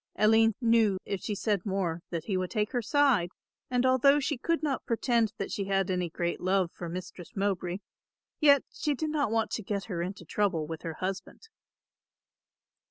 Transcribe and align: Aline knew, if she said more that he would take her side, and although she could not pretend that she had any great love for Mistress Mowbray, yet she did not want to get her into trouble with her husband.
Aline 0.15 0.55
knew, 0.61 0.97
if 1.05 1.21
she 1.21 1.35
said 1.35 1.63
more 1.63 2.01
that 2.09 2.23
he 2.23 2.35
would 2.35 2.49
take 2.49 2.71
her 2.71 2.81
side, 2.81 3.29
and 3.69 3.85
although 3.85 4.19
she 4.19 4.35
could 4.35 4.63
not 4.63 4.83
pretend 4.87 5.31
that 5.37 5.51
she 5.51 5.65
had 5.65 5.91
any 5.91 6.09
great 6.09 6.41
love 6.41 6.71
for 6.73 6.89
Mistress 6.89 7.35
Mowbray, 7.35 7.77
yet 8.39 8.63
she 8.73 8.95
did 8.95 9.11
not 9.11 9.29
want 9.29 9.51
to 9.51 9.61
get 9.61 9.83
her 9.83 10.01
into 10.01 10.25
trouble 10.25 10.65
with 10.65 10.81
her 10.81 10.95
husband. 10.95 11.49